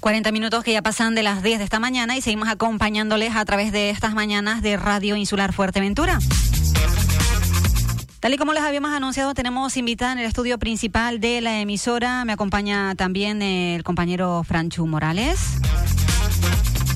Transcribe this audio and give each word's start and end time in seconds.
40 0.00 0.32
minutos 0.32 0.64
que 0.64 0.72
ya 0.72 0.82
pasan 0.82 1.14
de 1.14 1.22
las 1.22 1.42
10 1.42 1.58
de 1.58 1.64
esta 1.64 1.80
mañana 1.80 2.16
y 2.16 2.20
seguimos 2.20 2.48
acompañándoles 2.48 3.34
a 3.34 3.44
través 3.44 3.72
de 3.72 3.90
estas 3.90 4.14
mañanas 4.14 4.62
de 4.62 4.76
Radio 4.76 5.16
Insular 5.16 5.52
Fuerteventura. 5.52 6.18
Tal 8.20 8.34
y 8.34 8.36
como 8.36 8.52
les 8.52 8.62
habíamos 8.62 8.92
anunciado, 8.92 9.34
tenemos 9.34 9.76
invitada 9.76 10.12
en 10.12 10.18
el 10.18 10.26
estudio 10.26 10.58
principal 10.58 11.20
de 11.20 11.40
la 11.40 11.60
emisora. 11.60 12.24
Me 12.24 12.32
acompaña 12.32 12.94
también 12.94 13.42
el 13.42 13.84
compañero 13.84 14.42
Franchu 14.44 14.86
Morales. 14.86 15.38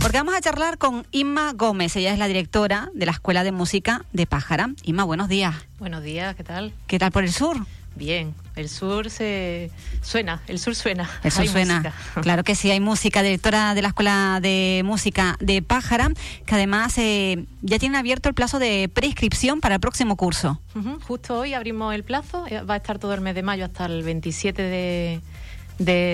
Porque 0.01 0.19
vamos 0.19 0.35
a 0.35 0.41
charlar 0.41 0.79
con 0.79 1.07
Inma 1.13 1.53
Gómez. 1.53 1.95
Ella 1.95 2.13
es 2.13 2.19
la 2.19 2.27
directora 2.27 2.91
de 2.93 3.07
la 3.07 3.13
Escuela 3.13 3.45
de 3.45 3.53
Música 3.53 4.05
de 4.13 4.27
Pájara. 4.27 4.71
Inma, 4.83 5.05
buenos 5.05 5.29
días. 5.29 5.55
Buenos 5.79 6.03
días, 6.03 6.35
¿qué 6.35 6.43
tal? 6.43 6.73
¿Qué 6.89 6.99
tal 6.99 7.13
por 7.13 7.23
el 7.23 7.33
sur? 7.33 7.57
Bien, 7.95 8.35
el 8.57 8.69
sur 8.69 9.11
se 9.11 9.71
suena, 10.01 10.43
el 10.47 10.59
sur 10.59 10.75
suena. 10.75 11.11
El 11.23 11.31
sur 11.31 11.47
suena. 11.47 11.95
Claro 12.23 12.43
que 12.43 12.55
sí, 12.55 12.71
hay 12.71 12.81
música, 12.81 13.23
directora 13.23 13.75
de 13.75 13.83
la 13.83 13.89
Escuela 13.89 14.39
de 14.41 14.83
Música 14.85 15.37
de 15.41 15.63
Pájara, 15.63 16.11
que 16.47 16.55
además 16.55 16.97
eh, 16.99 17.45
ya 17.61 17.79
tiene 17.79 17.99
abierto 17.99 18.29
el 18.29 18.35
plazo 18.35 18.59
de 18.59 18.91
prescripción 18.93 19.61
para 19.61 19.75
el 19.75 19.81
próximo 19.81 20.17
curso. 20.17 20.61
Justo 21.07 21.39
hoy 21.39 21.55
abrimos 21.55 21.95
el 21.95 22.03
plazo, 22.03 22.47
eh, 22.49 22.63
va 22.63 22.75
a 22.75 22.77
estar 22.79 22.99
todo 22.99 23.13
el 23.15 23.21
mes 23.21 23.35
de 23.35 23.43
mayo 23.43 23.65
hasta 23.65 23.87
el 23.87 24.03
27 24.03 24.63
de, 24.63 25.21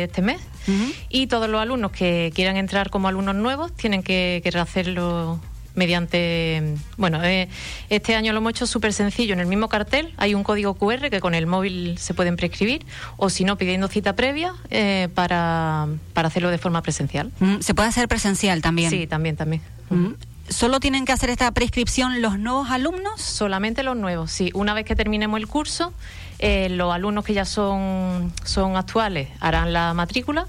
este 0.04 0.22
mes. 0.22 0.40
Y 1.08 1.28
todos 1.28 1.48
los 1.48 1.60
alumnos 1.60 1.92
que 1.92 2.30
quieran 2.34 2.56
entrar 2.56 2.90
como 2.90 3.08
alumnos 3.08 3.34
nuevos 3.34 3.72
tienen 3.74 4.02
que, 4.02 4.40
que 4.42 4.58
hacerlo 4.58 5.40
mediante, 5.74 6.76
bueno, 6.96 7.22
eh, 7.24 7.48
este 7.88 8.14
año 8.14 8.32
lo 8.32 8.38
hemos 8.38 8.50
hecho 8.50 8.66
súper 8.66 8.92
sencillo. 8.92 9.32
En 9.32 9.40
el 9.40 9.46
mismo 9.46 9.68
cartel 9.68 10.12
hay 10.16 10.34
un 10.34 10.42
código 10.42 10.74
QR 10.74 11.10
que 11.10 11.20
con 11.20 11.34
el 11.34 11.46
móvil 11.46 11.96
se 11.98 12.14
pueden 12.14 12.36
prescribir 12.36 12.84
o 13.16 13.30
si 13.30 13.44
no, 13.44 13.56
pidiendo 13.56 13.88
cita 13.88 14.14
previa 14.14 14.54
eh, 14.70 15.08
para, 15.14 15.86
para, 16.12 16.28
hacerlo 16.28 16.50
de 16.50 16.58
forma 16.58 16.82
presencial. 16.82 17.30
Mm, 17.40 17.60
¿Se 17.60 17.74
puede 17.74 17.88
hacer 17.88 18.08
presencial 18.08 18.62
también? 18.62 18.90
Sí, 18.90 19.06
también, 19.06 19.36
también. 19.36 19.62
Mm. 19.90 20.12
¿Solo 20.48 20.80
tienen 20.80 21.04
que 21.04 21.12
hacer 21.12 21.28
esta 21.30 21.50
prescripción 21.52 22.22
los 22.22 22.38
nuevos 22.38 22.70
alumnos? 22.70 23.20
Solamente 23.20 23.82
los 23.82 23.96
nuevos, 23.96 24.32
sí. 24.32 24.50
Una 24.54 24.72
vez 24.72 24.86
que 24.86 24.96
terminemos 24.96 25.38
el 25.38 25.46
curso, 25.46 25.92
eh, 26.38 26.68
los 26.70 26.92
alumnos 26.94 27.24
que 27.24 27.34
ya 27.34 27.44
son, 27.44 28.32
son 28.44 28.76
actuales 28.76 29.28
harán 29.40 29.72
la 29.72 29.92
matrícula 29.92 30.46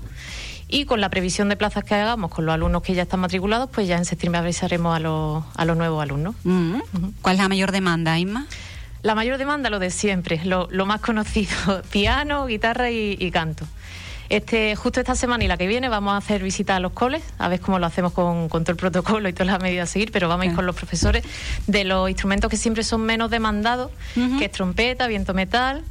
y 0.69 0.85
con 0.85 1.01
la 1.01 1.09
previsión 1.09 1.49
de 1.49 1.55
plazas 1.55 1.83
que 1.83 1.95
hagamos 1.95 2.29
con 2.31 2.45
los 2.45 2.53
alumnos 2.53 2.83
que 2.83 2.93
ya 2.93 3.01
están 3.01 3.19
matriculados, 3.19 3.69
pues 3.71 3.87
ya 3.87 3.97
en 3.97 4.05
septiembre 4.05 4.39
avisaremos 4.39 4.95
a 4.95 4.99
los, 4.99 5.43
a 5.55 5.65
los 5.65 5.75
nuevos 5.75 6.01
alumnos. 6.01 6.35
Mm. 6.43 6.79
¿Cuál 7.23 7.35
es 7.35 7.41
la 7.41 7.49
mayor 7.49 7.71
demanda, 7.71 8.17
Isma? 8.19 8.45
La 9.01 9.15
mayor 9.15 9.39
demanda, 9.39 9.71
lo 9.71 9.79
de 9.79 9.89
siempre, 9.89 10.39
lo, 10.45 10.67
lo 10.69 10.85
más 10.85 11.01
conocido, 11.01 11.81
piano, 11.91 12.45
guitarra 12.45 12.91
y, 12.91 13.31
canto. 13.31 13.65
Este, 14.29 14.75
justo 14.75 14.99
esta 14.99 15.15
semana 15.15 15.43
y 15.43 15.47
la 15.47 15.57
que 15.57 15.65
viene 15.65 15.89
vamos 15.89 16.13
a 16.13 16.17
hacer 16.17 16.43
visitas 16.43 16.77
a 16.77 16.79
los 16.79 16.91
coles, 16.91 17.23
a 17.39 17.47
ver 17.47 17.59
cómo 17.61 17.79
lo 17.79 17.87
hacemos 17.87 18.13
con, 18.13 18.47
con 18.47 18.63
todo 18.63 18.73
el 18.73 18.77
protocolo 18.77 19.27
y 19.27 19.33
todas 19.33 19.47
las 19.47 19.59
medidas 19.59 19.89
a 19.89 19.91
seguir, 19.91 20.11
pero 20.11 20.29
vamos 20.29 20.43
a 20.43 20.49
ir 20.49 20.55
con 20.55 20.67
los 20.67 20.75
profesores 20.75 21.23
de 21.65 21.83
los 21.83 22.07
instrumentos 22.09 22.51
que 22.51 22.57
siempre 22.57 22.83
son 22.83 23.01
menos 23.01 23.31
demandados, 23.31 23.89
que 24.13 24.45
es 24.45 24.51
trompeta, 24.51 25.07
viento 25.07 25.33
metal, 25.33 25.83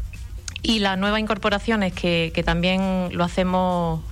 y 0.63 0.79
las 0.79 0.97
nuevas 0.99 1.19
incorporaciones 1.19 1.93
que, 1.93 2.31
que 2.33 2.45
también 2.45 3.09
lo 3.13 3.25
hacemos 3.25 4.03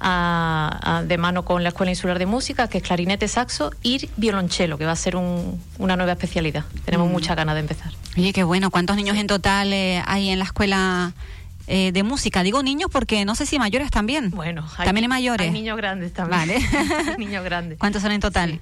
de 0.00 1.18
mano 1.18 1.44
con 1.44 1.62
la 1.62 1.70
Escuela 1.70 1.90
Insular 1.90 2.18
de 2.18 2.26
Música, 2.26 2.68
que 2.68 2.78
es 2.78 2.84
clarinete, 2.84 3.28
saxo 3.28 3.70
y 3.82 4.08
violonchelo, 4.16 4.78
que 4.78 4.86
va 4.86 4.92
a 4.92 4.96
ser 4.96 5.16
una 5.16 5.96
nueva 5.96 6.12
especialidad. 6.12 6.64
Tenemos 6.84 7.08
mm. 7.08 7.12
muchas 7.12 7.36
ganas 7.36 7.54
de 7.54 7.60
empezar. 7.60 7.92
Oye, 8.16 8.32
qué 8.32 8.44
bueno. 8.44 8.70
¿Cuántos 8.70 8.96
niños 8.96 9.16
en 9.16 9.26
total 9.26 9.72
eh, 9.72 10.02
hay 10.06 10.30
en 10.30 10.38
la 10.38 10.44
escuela? 10.44 11.12
Eh, 11.66 11.92
de 11.92 12.02
música. 12.02 12.42
Digo 12.42 12.62
niños 12.62 12.90
porque 12.92 13.24
no 13.24 13.34
sé 13.34 13.46
si 13.46 13.58
mayores 13.58 13.90
también. 13.90 14.30
Bueno, 14.30 14.68
también 14.76 15.04
hay 15.04 15.08
mayores. 15.08 15.46
Hay 15.46 15.50
niños 15.50 15.78
grandes 15.78 16.12
también. 16.12 16.60
Vale. 16.60 17.16
niños 17.18 17.42
grandes. 17.42 17.78
¿Cuántos 17.78 18.02
son 18.02 18.12
en 18.12 18.20
total? 18.20 18.60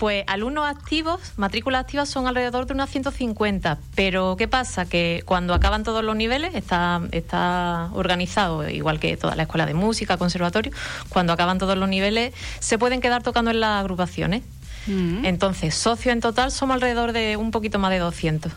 Pues 0.00 0.24
alumnos 0.28 0.66
activos, 0.66 1.20
matrículas 1.36 1.82
activas 1.82 2.08
son 2.08 2.26
alrededor 2.26 2.66
de 2.66 2.72
unas 2.72 2.88
150, 2.88 3.76
pero 3.94 4.34
¿qué 4.38 4.48
pasa? 4.48 4.86
Que 4.86 5.22
cuando 5.26 5.52
acaban 5.52 5.84
todos 5.84 6.02
los 6.02 6.16
niveles, 6.16 6.54
está, 6.54 7.02
está 7.12 7.90
organizado, 7.92 8.66
igual 8.66 8.98
que 8.98 9.18
toda 9.18 9.36
la 9.36 9.42
escuela 9.42 9.66
de 9.66 9.74
música, 9.74 10.16
conservatorio, 10.16 10.72
cuando 11.10 11.34
acaban 11.34 11.58
todos 11.58 11.76
los 11.76 11.86
niveles 11.86 12.32
se 12.60 12.78
pueden 12.78 13.02
quedar 13.02 13.22
tocando 13.22 13.50
en 13.50 13.60
las 13.60 13.78
agrupaciones. 13.78 14.42
Mm. 14.86 15.26
Entonces, 15.26 15.74
socios 15.74 16.14
en 16.14 16.22
total 16.22 16.50
somos 16.50 16.76
alrededor 16.76 17.12
de 17.12 17.36
un 17.36 17.50
poquito 17.50 17.78
más 17.78 17.90
de 17.90 17.98
200. 17.98 18.50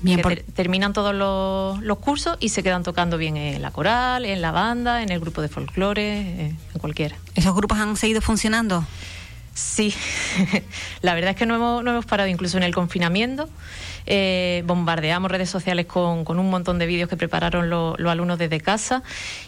Bien, 0.00 0.20
terminan 0.56 0.92
todos 0.92 1.14
los, 1.14 1.80
los, 1.80 1.98
cursos 2.00 2.36
y 2.40 2.48
se 2.48 2.64
quedan 2.64 2.82
tocando 2.82 3.18
bien 3.18 3.36
en 3.36 3.62
la 3.62 3.70
coral, 3.70 4.24
en 4.24 4.42
la 4.42 4.50
banda, 4.50 5.04
en 5.04 5.12
el 5.12 5.20
grupo 5.20 5.42
de 5.42 5.48
folclore, 5.48 6.02
eh, 6.02 6.56
en 6.74 6.80
cualquiera. 6.80 7.14
¿Esos 7.36 7.54
grupos 7.54 7.78
han 7.78 7.96
seguido 7.96 8.20
funcionando? 8.20 8.84
Sí, 9.54 9.94
la 11.02 11.14
verdad 11.14 11.30
es 11.30 11.36
que 11.36 11.46
no 11.46 11.54
hemos, 11.54 11.84
no 11.84 11.90
hemos 11.90 12.06
parado 12.06 12.28
incluso 12.28 12.56
en 12.56 12.62
el 12.62 12.74
confinamiento. 12.74 13.48
Eh, 14.06 14.64
bombardeamos 14.66 15.30
redes 15.30 15.48
sociales 15.48 15.86
con, 15.86 16.26
un 16.26 16.50
montón 16.50 16.78
de 16.78 16.86
vídeos 16.86 17.08
que 17.08 17.16
prepararon 17.16 17.70
los 17.70 17.98
alumnos 18.00 18.38
desde 18.38 18.60
casa 18.60 19.02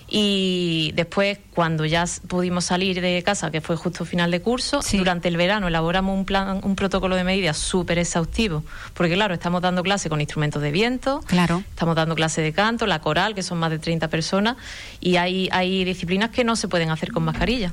y 0.09 0.93
después 0.95 1.39
cuando 1.53 1.85
ya 1.85 2.05
pudimos 2.29 2.67
salir 2.67 3.01
de 3.01 3.23
casa, 3.25 3.51
que 3.51 3.61
fue 3.61 3.77
justo 3.77 4.05
final 4.05 4.31
de 4.31 4.41
curso, 4.41 4.81
durante 4.93 5.29
el 5.29 5.37
verano 5.37 5.67
elaboramos 5.67 6.17
un 6.17 6.25
plan, 6.25 6.61
un 6.63 6.77
protocolo 6.77 7.17
de 7.17 7.25
medidas 7.25 7.57
súper 7.57 7.99
exhaustivo, 7.99 8.63
porque 8.93 9.15
claro, 9.15 9.35
estamos 9.35 9.61
dando 9.61 9.83
clase 9.83 10.09
con 10.09 10.21
instrumentos 10.21 10.63
de 10.63 10.71
viento, 10.71 11.21
claro. 11.27 11.65
estamos 11.69 11.97
dando 11.97 12.15
clase 12.15 12.43
de 12.43 12.53
canto, 12.53 12.87
la 12.87 13.01
coral, 13.01 13.35
que 13.35 13.43
son 13.43 13.59
más 13.59 13.71
de 13.71 13.81
30 13.81 14.09
personas, 14.09 14.57
y 15.01 15.17
hay, 15.17 15.49
hay 15.51 15.85
disciplinas 15.85 16.31
que 16.31 16.45
no 16.45 16.55
se 16.55 16.69
pueden 16.69 16.91
hacer 16.91 17.11
con 17.11 17.25
mascarilla. 17.25 17.73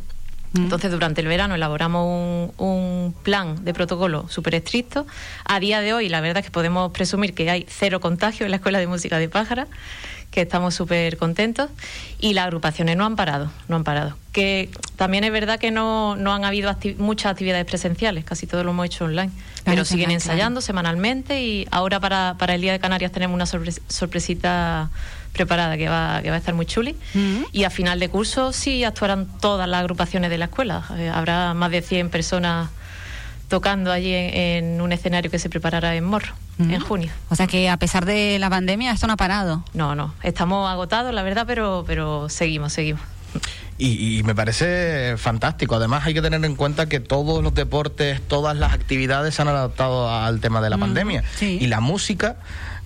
Mm. 0.53 0.63
Entonces, 0.63 0.91
durante 0.91 1.22
el 1.22 1.28
verano 1.28 1.56
elaboramos 1.56 2.51
un, 2.57 3.16
plan 3.23 3.63
de 3.63 3.73
protocolo 3.73 4.28
súper 4.29 4.56
estricto. 4.56 5.06
A 5.45 5.59
día 5.59 5.81
de 5.81 5.94
hoy, 5.94 6.09
la 6.09 6.22
verdad 6.22 6.39
es 6.39 6.45
que 6.45 6.51
podemos 6.51 6.91
presumir 6.91 7.34
que 7.34 7.50
hay 7.50 7.66
cero 7.69 8.00
contagio 8.00 8.45
en 8.45 8.51
la 8.51 8.57
Escuela 8.57 8.79
de 8.79 8.88
Música 8.88 9.19
de 9.19 9.29
Pájara, 9.29 9.67
que 10.31 10.41
estamos 10.41 10.73
súper 10.73 11.17
contentos. 11.17 11.69
Y 12.19 12.34
las 12.34 12.45
agrupaciones 12.45 12.97
no 12.97 13.06
han 13.06 13.16
parado, 13.16 13.51
no 13.67 13.75
han 13.75 13.84
parado. 13.84 14.16
Que 14.31 14.69
también 15.01 15.23
es 15.23 15.31
verdad 15.31 15.57
que 15.57 15.72
no, 15.72 16.16
no 16.16 16.31
han 16.31 16.45
habido 16.45 16.72
muchas 17.00 17.31
actividades 17.31 17.66
presenciales, 17.66 18.23
casi 18.23 18.45
todo 18.45 18.63
lo 18.63 18.69
hemos 18.69 18.85
hecho 18.85 19.06
online. 19.06 19.31
pero 19.63 19.84
siguen 19.84 20.12
ensayando 20.12 20.62
semanalmente 20.62 21.41
y 21.41 21.67
ahora 21.72 22.00
para, 22.00 22.35
para 22.38 22.53
el 22.53 22.62
Día 22.62 22.72
de 22.72 22.79
Canarias 22.79 23.11
tenemos 23.11 23.34
una 23.34 23.47
sorpresita 23.47 24.91
preparada 25.34 25.75
que 25.75 25.90
va, 25.90 26.22
que 26.22 26.29
va 26.29 26.35
a 26.35 26.38
estar 26.38 26.53
muy 26.53 26.67
chuli. 26.67 26.95
Y 27.51 27.63
a 27.63 27.72
final 27.72 28.00
de 28.00 28.09
curso 28.09 28.53
sí 28.53 28.84
actuarán 28.84 29.25
todas 29.40 29.67
las 29.67 29.79
agrupaciones 29.79 30.29
de 30.29 30.38
la 30.38 30.45
escuela. 30.45 30.85
Eh, 30.95 31.09
habrá 31.11 31.56
más 31.56 31.72
de 31.72 31.81
100 31.81 32.11
personas 32.11 32.69
tocando 33.47 33.91
allí 33.91 34.13
en, 34.13 34.81
un 34.81 34.91
escenario 34.91 35.31
que 35.31 35.40
se 35.40 35.50
preparará 35.50 35.95
en 35.95 36.03
Morro, 36.03 36.35
en 36.59 36.79
junio. 36.79 37.11
O 37.29 37.35
sea 37.35 37.47
que 37.47 37.69
a 37.69 37.78
pesar 37.78 38.06
de 38.06 38.38
la 38.38 38.51
pandemia 38.51 38.91
esto 38.91 39.07
no 39.07 39.13
ha 39.13 39.17
parado. 39.17 39.63
No, 39.73 39.95
no, 39.95 40.13
estamos 40.22 40.69
agotados, 40.69 41.11
la 41.11 41.23
verdad, 41.23 41.45
pero, 41.47 41.85
pero 41.88 42.29
seguimos, 42.29 42.73
seguimos. 42.73 43.01
Y, 43.83 44.21
me 44.23 44.35
parece 44.35 45.15
fantástico. 45.17 45.75
Además, 45.75 46.05
hay 46.05 46.13
que 46.13 46.21
tener 46.21 46.45
en 46.45 46.55
cuenta 46.55 46.85
que 46.87 46.99
todos 46.99 47.41
los 47.41 47.55
deportes, 47.55 48.21
todas 48.21 48.55
las 48.55 48.73
actividades 48.73 49.33
se 49.33 49.41
han 49.41 49.47
adaptado 49.47 50.13
al 50.13 50.39
tema 50.39 50.61
de 50.61 50.69
la 50.69 50.77
pandemia. 50.77 51.23
Y 51.39 51.65
la 51.65 51.79
música, 51.79 52.35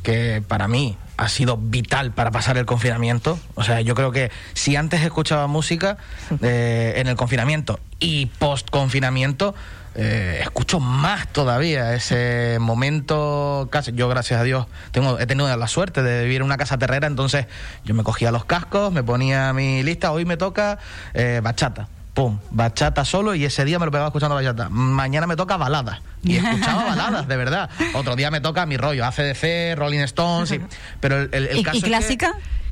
que 0.03 0.41
para 0.47 0.69
mí 0.69 0.97
ha 1.17 1.27
sido 1.27 1.57
vital 1.57 2.11
para 2.11 2.31
pasar 2.31 2.57
el 2.57 2.65
confinamiento. 2.65 3.37
O 3.55 3.63
sea, 3.63 3.81
yo 3.81 3.93
creo 3.93 4.13
que 4.13 4.31
si 4.53 4.77
antes 4.77 5.01
escuchaba 5.01 5.47
música 5.47 5.97
eh, 6.41 6.93
en 6.95 7.07
el 7.07 7.17
confinamiento 7.17 7.77
y 7.99 8.27
post 8.27 8.69
confinamiento, 8.69 9.53
eh, 9.95 10.39
escucho 10.41 10.79
más 10.79 11.27
todavía 11.27 11.93
ese 11.93 12.57
momento. 12.59 13.69
Casi, 13.71 13.93
yo, 13.93 14.07
gracias 14.09 14.39
a 14.39 14.43
Dios, 14.43 14.67
tengo, 14.91 15.19
he 15.19 15.25
tenido 15.25 15.55
la 15.55 15.67
suerte 15.67 16.03
de 16.03 16.23
vivir 16.23 16.37
en 16.37 16.43
una 16.43 16.57
casa 16.57 16.77
terrera, 16.77 17.07
entonces 17.07 17.47
yo 17.83 17.93
me 17.93 18.03
cogía 18.03 18.31
los 18.31 18.45
cascos, 18.45 18.91
me 18.91 19.03
ponía 19.03 19.53
mi 19.53 19.83
lista, 19.83 20.11
hoy 20.11 20.25
me 20.25 20.37
toca 20.37 20.79
eh, 21.13 21.39
bachata 21.43 21.87
pum, 22.15 22.39
bachata 22.49 23.03
solo 23.03 23.35
y 23.35 23.43
ese 23.43 23.65
día 23.65 23.77
me 23.77 23.85
lo 23.85 23.91
pegaba 23.91 24.07
escuchando 24.07 24.35
bachata. 24.35 24.69
Mañana 24.69 25.27
me 25.27 25.35
toca 25.35 25.57
baladas. 25.57 25.99
Y 26.23 26.37
escuchaba 26.37 26.85
baladas, 26.95 27.27
de 27.27 27.35
verdad. 27.35 27.69
Otro 27.93 28.15
día 28.15 28.31
me 28.31 28.39
toca 28.41 28.65
mi 28.65 28.77
rollo, 28.77 29.05
ACDC, 29.05 29.75
Rolling 29.75 29.99
Stones. 29.99 30.57
pero 31.01 31.21
el, 31.21 31.29
el, 31.33 31.57
¿Y, 31.57 31.81
clásica? 31.81 32.31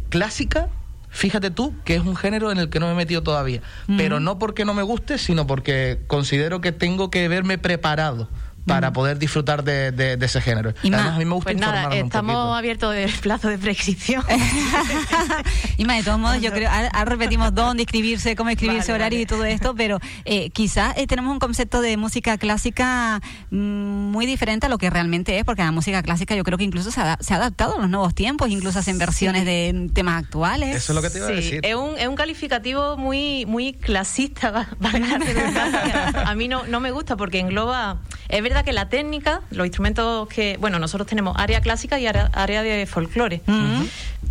clásica, 0.09 0.69
fíjate 1.13 1.51
tú 1.51 1.73
que 1.85 1.95
es 1.95 2.01
un 2.01 2.15
género 2.17 2.51
en 2.51 2.57
el 2.57 2.69
que 2.69 2.79
no 2.79 2.87
me 2.87 2.93
he 2.93 2.95
metido 2.95 3.23
todavía. 3.23 3.61
Pero 3.97 4.19
no 4.19 4.39
porque 4.39 4.65
no 4.65 4.73
me 4.73 4.83
guste, 4.83 5.17
sino 5.17 5.47
porque 5.47 5.99
considero 6.07 6.59
que 6.59 6.71
tengo 6.73 7.09
que 7.09 7.27
verme 7.29 7.57
preparado 7.57 8.27
para 8.65 8.89
mm. 8.89 8.93
poder 8.93 9.19
disfrutar 9.19 9.63
de, 9.63 10.17
ese 10.21 10.41
género. 10.41 10.73
Y 10.83 10.93
Además, 10.93 11.15
a 11.15 11.17
mí 11.17 11.25
me 11.25 11.33
gusta 11.33 11.51
pues 11.51 11.59
nada, 11.59 11.93
estamos 11.95 12.57
abiertos 12.57 12.93
del 12.93 13.11
plazo 13.11 13.49
de 13.49 13.57
prescripción. 13.57 14.23
y 15.77 15.85
más 15.85 15.97
de 15.97 16.03
todos 16.03 16.19
modos, 16.19 16.41
yo 16.41 16.51
creo, 16.51 16.69
ahora 16.69 17.05
repetimos 17.05 17.53
dónde 17.53 17.83
escribirse, 17.83 18.35
cómo 18.35 18.49
escribirse, 18.49 18.93
horario 18.93 19.19
y 19.19 19.25
todo 19.25 19.45
esto, 19.45 19.75
pero 19.75 19.99
eh, 20.25 20.49
quizás 20.51 20.97
eh, 20.97 21.07
tenemos 21.07 21.31
un 21.31 21.39
concepto 21.39 21.81
de 21.81 21.97
música 21.97 22.37
clásica 22.37 23.21
mm, 23.51 23.55
muy 24.11 24.25
diferente 24.25 24.67
a 24.67 24.69
lo 24.69 24.77
que 24.77 24.89
realmente 24.89 25.37
es, 25.37 25.45
porque 25.45 25.63
la 25.63 25.71
música 25.71 26.01
clásica 26.03 26.35
yo 26.35 26.43
creo 26.43 26.57
que 26.57 26.63
incluso 26.63 26.91
se 26.91 27.01
ha, 27.01 27.17
adaptado 27.29 27.77
a 27.77 27.79
los 27.79 27.89
nuevos 27.89 28.15
tiempos, 28.15 28.49
incluso 28.49 28.79
hacen 28.79 28.97
versiones 28.97 29.45
de 29.45 29.89
temas 29.93 30.23
actuales. 30.23 30.75
Eso 30.75 30.93
es 30.93 30.95
lo 30.95 31.01
que 31.01 31.09
te 31.09 31.17
iba 31.17 31.27
a 31.27 31.31
decir. 31.31 31.59
Es 31.63 31.75
un, 31.75 31.97
es 31.97 32.07
un 32.07 32.15
calificativo 32.15 32.97
muy, 32.97 33.45
muy 33.45 33.73
clasista, 33.73 34.69
a 36.25 36.35
mí 36.35 36.47
no, 36.47 36.65
no 36.67 36.79
me 36.79 36.91
gusta 36.91 37.17
porque 37.17 37.39
engloba. 37.39 38.01
Es 38.33 38.41
verdad 38.41 38.65
que 38.65 38.73
la 38.73 38.89
técnica, 38.89 39.41
los 39.51 39.67
instrumentos 39.67 40.27
que. 40.27 40.57
Bueno, 40.59 40.79
nosotros 40.79 41.07
tenemos 41.07 41.37
área 41.37 41.61
clásica 41.61 41.99
y 41.99 42.07
área, 42.07 42.63
de 42.63 42.87
folclore. 42.87 43.43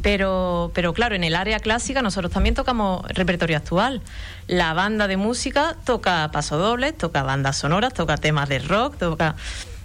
Pero, 0.02 0.72
pero 0.74 0.92
claro, 0.92 1.14
en 1.14 1.22
el 1.22 1.36
área 1.36 1.60
clásica 1.60 2.02
nosotros 2.02 2.32
también 2.32 2.56
tocamos 2.56 3.06
repertorio 3.10 3.56
actual. 3.56 4.02
La 4.48 4.74
banda 4.74 5.06
de 5.06 5.16
música 5.16 5.76
toca 5.84 6.28
pasodobles, 6.32 6.98
toca 6.98 7.22
bandas 7.22 7.58
sonoras, 7.58 7.94
toca 7.94 8.16
temas 8.16 8.48
de 8.48 8.58
rock, 8.58 8.98
toca. 8.98 9.36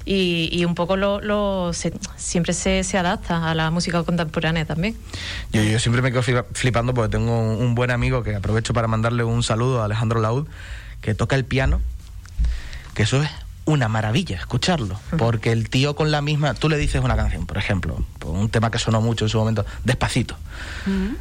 Y, 0.04 0.66
un 0.66 0.74
poco 0.74 0.98
lo, 0.98 1.72
siempre 2.16 2.54
se, 2.54 2.84
se, 2.84 2.98
adapta 2.98 3.52
a 3.52 3.54
la 3.54 3.70
música 3.70 4.02
contemporánea 4.02 4.66
también. 4.66 4.98
Yo, 5.52 5.62
yo 5.62 5.78
siempre 5.78 6.02
me 6.02 6.12
quedo 6.12 6.24
flipando 6.54 6.96
porque 6.96 7.12
tengo 7.12 7.40
un, 7.40 7.76
buen 7.76 7.92
amigo 7.92 8.24
que 8.24 8.34
aprovecho 8.34 8.74
para 8.74 8.88
mandarle 8.88 9.24
un 9.26 9.44
saludo 9.44 9.82
a 9.82 9.86
Alejandro 9.86 10.22
Laud, 10.22 10.48
que 11.02 11.14
toca 11.14 11.36
el 11.36 11.46
piano, 11.46 11.82
que 12.96 13.04
eso 13.04 13.22
es 13.22 13.30
una 13.68 13.90
maravilla 13.90 14.38
escucharlo, 14.38 14.98
porque 15.18 15.52
el 15.52 15.70
tío 15.70 15.96
con 15.96 16.10
la 16.10 16.22
misma, 16.22 16.54
tú 16.54 16.70
le 16.70 16.78
dices 16.78 17.04
una 17.04 17.18
canción, 17.18 17.46
por 17.46 17.58
ejemplo, 17.58 18.02
un 18.26 18.50
tema 18.50 18.72
que 18.72 18.80
sonó 18.80 19.02
mucho 19.02 19.26
en 19.26 19.30
su 19.30 19.38
momento, 19.38 19.66
Despacito. 19.84 20.38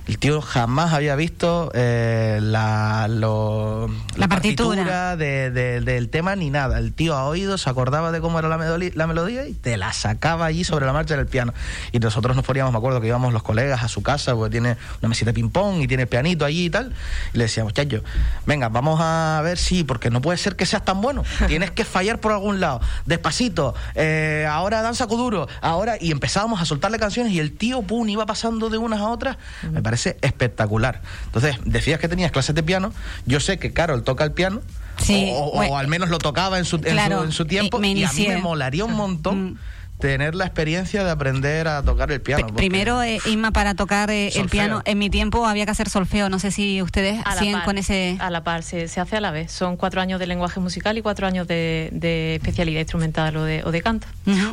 El 0.07 0.19
tío 0.19 0.41
jamás 0.41 0.93
había 0.93 1.17
visto 1.17 1.73
eh, 1.75 2.39
la, 2.41 3.09
la, 3.09 4.29
partitura, 4.29 5.17
del 5.17 6.09
tema 6.09 6.37
ni 6.37 6.51
nada. 6.51 6.79
El 6.79 6.93
tío 6.93 7.15
ha 7.17 7.25
oído, 7.25 7.59
se 7.59 7.69
acordaba 7.69 8.13
de 8.13 8.21
cómo 8.21 8.39
era 8.39 8.49
la, 8.49 8.57
la 8.57 9.07
melodía 9.07 9.49
y 9.49 9.55
te 9.55 9.77
la 9.77 9.93
sacaba 9.93 10.47
allí 10.47 10.63
sobre 10.63 10.87
la 10.87 10.93
marcha 10.93 11.17
del 11.17 11.27
piano. 11.27 11.53
Y 11.91 11.99
nosotros 11.99 12.37
nos 12.37 12.45
poníamos, 12.45 12.73
me 12.73 12.79
acuerdo 12.79 13.01
que 13.01 13.09
íbamos 13.09 13.33
los 13.33 13.43
colegas 13.43 13.83
a 13.83 13.89
su 13.89 14.03
casa, 14.05 14.37
porque 14.37 14.53
tiene 14.53 14.77
una 15.01 15.09
mesita 15.09 15.31
de 15.31 15.35
ping-pong 15.35 15.83
y 15.83 15.89
tiene 15.89 16.07
pianito 16.07 16.45
allí 16.45 16.67
y 16.67 16.71
tal. 16.71 16.95
Y 17.35 17.39
le 17.39 17.45
decíamos, 17.45 17.73
chacho, 17.73 18.05
venga, 18.47 18.69
vamos 18.69 19.01
a 19.03 19.41
ver 19.43 19.59
si, 19.59 19.83
porque 19.83 20.11
no 20.11 20.21
puede 20.21 20.39
ser 20.39 20.55
que 20.55 20.67
seas 20.67 20.85
tan 20.85 21.01
bueno. 21.01 21.25
Tienes 21.49 21.73
que 21.73 21.85
fallar 21.85 22.21
por 22.21 22.31
algún 22.31 22.61
lado. 22.61 22.81
Despacito, 23.05 23.75
eh, 23.97 24.47
ahora 24.49 24.83
danza 24.83 25.07
duro, 25.17 25.49
ahora. 25.61 25.97
Y 26.01 26.13
empezábamos 26.13 26.61
a 26.61 26.65
soltarle 26.65 26.99
canciones 26.99 27.33
y 27.33 27.41
el 27.41 27.57
tío, 27.57 27.83
pum, 27.83 28.09
iba 28.09 28.27
pasando 28.27 28.71
de 28.71 28.79
unas 28.79 29.01
a 29.01 29.09
otras. 29.09 29.26
Me 29.71 29.83
parece 29.83 30.17
espectacular. 30.21 31.01
Entonces, 31.27 31.57
decías 31.65 32.01
que 32.01 32.09
tenías 32.09 32.31
clases 32.33 32.55
de 32.55 32.63
piano. 32.63 32.93
Yo 33.25 33.41
sé 33.41 33.59
que 33.59 33.73
Carol 33.73 34.05
toca 34.05 34.25
el 34.25 34.33
piano. 34.33 34.61
o, 35.09 35.77
al 35.77 35.89
menos 35.89 36.09
lo 36.09 36.19
tocaba 36.19 36.59
en 36.59 36.65
su, 36.65 36.77
en 36.85 37.33
su, 37.33 37.47
tiempo. 37.47 37.83
y 37.83 38.05
a 38.05 38.13
mí 38.13 38.29
me 38.29 38.39
molaría 38.39 38.85
un 38.85 38.95
montón. 38.95 39.53
Mm 39.53 39.59
tener 39.99 40.35
la 40.35 40.45
experiencia 40.45 41.05
de 41.05 41.11
aprender 41.11 41.69
a 41.69 41.83
tocar 41.83 42.13
el 42.13 42.21
piano. 42.21 42.49
Primero, 42.49 43.03
eh, 43.03 43.19
Inma, 43.27 43.51
para 43.51 43.75
tocar 43.75 44.11
eh, 44.11 44.29
el 44.35 44.49
piano, 44.49 44.83
en 44.85 44.99
mi 44.99 45.11
tiempo 45.11 45.47
había 45.47 45.65
que 45.65 45.71
hacer 45.71 45.89
solfeo. 45.89 46.29
No 46.29 46.39
sé 46.39 46.51
si 46.51 46.83
ustedes 46.83 47.23
siguen 47.39 47.61
con 47.65 47.79
ese. 47.79 48.17
A 48.21 48.31
la 48.31 48.45
par, 48.45 48.63
se, 48.63 48.85
hace 48.85 49.17
a 49.17 49.21
la 49.21 49.31
vez. 49.31 49.51
Son 49.51 49.77
cuatro 49.77 50.01
años 50.01 50.21
de 50.21 50.27
lenguaje 50.27 50.61
musical 50.61 50.99
y 50.99 51.03
cuatro 51.03 51.27
años 51.27 51.47
de, 51.49 52.37
especialidad 52.37 52.81
instrumental 52.81 53.37
o 53.37 53.45
de, 53.45 53.63
o 53.65 53.71
de 53.71 53.83
canto. 53.83 54.07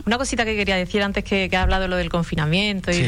Una 0.06 0.18
cosita 0.18 0.46
que 0.46 0.56
quería 0.56 0.76
decir 0.76 1.04
antes 1.04 1.24
que, 1.24 1.50
que 1.50 1.58
ha 1.58 1.64
hablado 1.64 1.88
lo 1.88 1.98
del 1.98 2.10
confinamiento. 2.10 2.92
y 2.92 3.06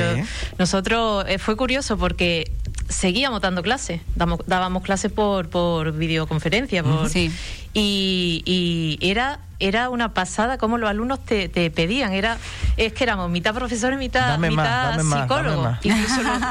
Nosotros 0.58 1.26
eh, 1.28 1.38
fue 1.38 1.56
curioso 1.56 1.98
porque 1.98 2.52
seguíamos 2.90 3.42
dando 3.42 3.62
clases. 3.64 4.02
dábamos 4.16 4.84
clases 4.84 5.12
por, 5.12 5.50
por 5.50 5.92
videoconferencia. 5.92 6.84
Por, 6.84 7.10
sí. 7.10 7.32
y, 7.74 8.44
y 8.46 9.10
era 9.10 9.40
era 9.60 9.90
una 9.90 10.14
pasada 10.14 10.58
como 10.58 10.78
los 10.78 10.90
alumnos 10.90 11.24
te, 11.24 11.50
pedían. 11.72 12.14
Era, 12.14 12.38
es 12.78 12.94
que 12.94 13.04
éramos 13.04 13.30
mitad 13.30 13.54
profesores, 13.54 13.98
mitad, 13.98 14.38
mitad 14.38 15.00
psicólogos. 15.00 15.78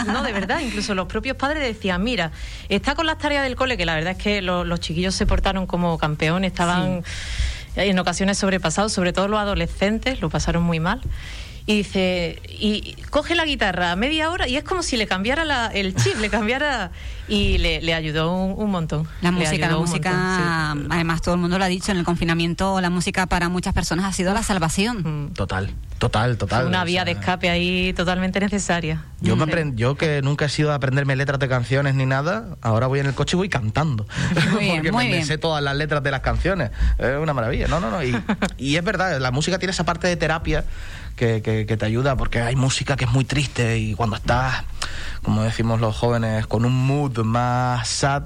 no, 0.07 0.23
de 0.23 0.33
verdad, 0.33 0.61
incluso 0.61 0.95
los 0.95 1.07
propios 1.07 1.37
padres 1.37 1.63
decían, 1.63 2.03
mira, 2.03 2.31
está 2.69 2.95
con 2.95 3.07
las 3.07 3.19
tareas 3.19 3.43
del 3.43 3.57
cole, 3.57 3.77
que 3.77 3.87
la 3.87 3.95
verdad 3.95 4.13
es 4.13 4.19
que 4.19 4.43
los 4.43 4.81
chiquillos 4.81 5.15
se 5.15 5.27
portaron 5.27 5.67
como 5.67 5.99
campeones, 5.99 6.53
estaban 6.53 7.03
en 7.77 7.99
ocasiones 7.99 8.39
sobrepasados, 8.39 8.93
sobre 8.93 9.13
todo 9.13 9.29
los 9.29 9.41
adolescentes, 9.41 10.21
lo 10.21 10.31
pasaron 10.31 10.63
muy 10.63 10.81
mal 10.81 11.01
y 11.67 11.79
dice, 11.79 12.43
y 12.47 12.95
coge 13.09 13.35
la 13.35 13.47
guitarra 13.47 13.97
media 13.97 14.31
hora 14.31 14.47
y 14.47 14.57
es 14.57 14.65
como 14.65 14.83
si 14.83 14.99
le 14.99 15.07
cambiara 15.07 15.71
el 15.73 15.95
chip, 15.95 16.19
le 16.21 16.29
cambiara 16.29 16.91
y 17.27 17.57
le, 17.57 17.95
ayudó 17.95 18.35
un, 18.35 18.71
montón. 18.71 19.09
La 19.23 19.31
música, 19.31 19.69
la 19.69 19.77
música, 19.79 20.73
además 20.73 21.23
todo 21.23 21.37
el 21.37 21.41
mundo 21.41 21.59
lo 21.59 21.65
ha 21.65 21.69
dicho, 21.69 21.91
en 21.91 21.97
el 21.97 22.05
confinamiento 22.05 22.79
la 22.83 22.91
música 22.91 23.25
para 23.27 23.49
muchas 23.49 23.73
personas 23.73 24.05
ha 24.05 24.13
sido 24.13 24.35
la 24.35 24.43
salvación. 24.43 25.29
Mm. 25.29 25.33
Total, 25.33 25.71
total, 25.99 26.37
total. 26.37 26.67
una 26.67 26.85
vía 26.85 27.07
de 27.07 27.13
escape 27.13 27.49
ahí 27.49 27.95
totalmente 27.95 28.41
necesaria. 28.41 29.03
Yo, 29.23 29.37
me 29.37 29.73
yo 29.75 29.95
que 29.95 30.21
nunca 30.21 30.45
he 30.45 30.49
sido 30.51 30.71
a 30.71 30.75
aprenderme 30.75 31.17
letras 31.17 31.39
de 31.39 31.49
canciones 31.49 31.95
ni 31.95 32.05
nada, 32.05 32.57
ahora 32.61 32.89
voy 32.89 33.01
en 33.01 33.07
el 33.07 33.15
coche 33.15 33.37
y 33.37 33.39
voy 33.39 33.49
cantando. 33.49 34.07
Porque 34.53 34.93
me, 34.93 35.25
sé 35.25 35.39
todas 35.39 35.63
las 35.63 35.77
letras 35.77 36.03
de 36.03 36.11
las 36.11 36.21
canciones. 36.21 36.73
Es 36.99 37.17
una 37.17 37.33
maravilla. 37.33 37.69
No, 37.69 37.81
no, 37.81 37.91
no. 37.91 38.05
Y, 38.05 38.15
y 38.59 38.77
es 38.77 38.85
verdad, 38.85 39.19
la 39.19 39.31
música 39.31 39.59
tiene 39.59 39.71
esa 39.71 39.85
parte 39.85 40.09
de 40.09 40.17
terapia 40.17 40.65
que, 41.17 41.77
te 41.79 41.87
ayuda, 41.87 42.17
porque 42.17 42.41
hay 42.41 42.57
música 42.57 42.97
que 42.97 43.05
es 43.05 43.11
muy 43.11 43.25
triste 43.25 43.79
y 43.79 43.95
cuando 43.95 44.17
estás, 44.17 44.65
como 45.23 45.43
decimos 45.43 45.81
los 45.81 45.97
jóvenes, 45.97 46.47
con 46.47 46.65
un 46.65 46.75
mood 46.75 47.19
más 47.21 47.89
sad, 47.89 48.25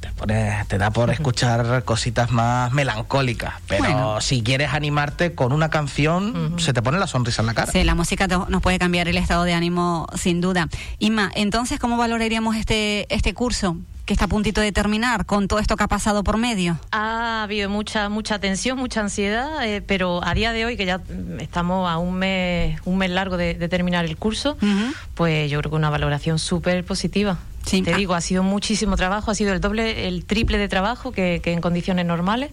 te, 0.00 0.10
pones, 0.12 0.66
te 0.68 0.78
da 0.78 0.90
por 0.90 1.10
escuchar 1.10 1.84
cositas 1.84 2.30
más 2.30 2.72
melancólicas. 2.72 3.54
Pero 3.66 4.20
si 4.20 4.42
quieres 4.42 4.72
animarte 4.72 5.34
con 5.34 5.52
una 5.52 5.70
canción, 5.70 6.56
se 6.58 6.72
te 6.72 6.82
pone 6.82 6.98
la 6.98 7.06
sonrisa 7.06 7.42
en 7.42 7.46
la 7.46 7.54
cara. 7.54 7.72
Sí, 7.72 7.84
la 7.84 7.94
música 7.94 8.26
nos 8.26 8.62
puede 8.62 8.78
cambiar 8.78 9.08
el 9.08 9.16
estado 9.16 9.44
de 9.44 9.54
ánimo 9.54 10.06
sin 10.14 10.40
duda. 10.40 10.68
Inma, 10.98 11.30
entonces, 11.34 11.78
¿cómo 11.78 11.96
valoraríamos 11.96 12.56
este, 12.56 13.12
este 13.14 13.34
curso? 13.34 13.76
Que 14.04 14.12
está 14.12 14.24
a 14.26 14.28
puntito 14.28 14.60
de 14.60 14.72
terminar 14.72 15.26
con 15.26 15.48
todo 15.48 15.58
esto 15.58 15.76
que 15.76 15.84
ha 15.84 15.88
pasado 15.88 16.24
por 16.24 16.36
medio? 16.36 16.78
Ha 16.92 17.42
habido 17.42 17.68
mucha 17.70 18.08
mucha 18.08 18.38
tensión, 18.38 18.78
mucha 18.78 19.00
ansiedad, 19.00 19.66
eh, 19.66 19.82
pero 19.82 20.20
a 20.24 20.34
día 20.34 20.52
de 20.52 20.64
hoy, 20.64 20.76
que 20.76 20.86
ya 20.86 21.00
estamos 21.38 21.88
a 21.88 21.98
un 21.98 22.14
mes, 22.14 22.80
un 22.84 22.98
mes 22.98 23.10
largo 23.10 23.36
de, 23.36 23.54
terminar 23.68 24.04
el 24.04 24.16
curso, 24.16 24.56
pues 25.14 25.50
yo 25.50 25.58
creo 25.60 25.70
que 25.70 25.76
una 25.76 25.90
valoración 25.90 26.38
súper 26.38 26.84
positiva. 26.84 27.38
Sí. 27.64 27.82
Te 27.82 27.94
digo, 27.94 28.14
ha 28.14 28.20
sido 28.20 28.42
muchísimo 28.42 28.96
trabajo, 28.96 29.30
ha 29.30 29.34
sido 29.34 29.52
el 29.52 29.60
doble, 29.60 30.08
el 30.08 30.24
triple 30.24 30.58
de 30.58 30.68
trabajo 30.68 31.12
que, 31.12 31.40
en 31.44 31.60
condiciones 31.60 32.06
normales. 32.06 32.50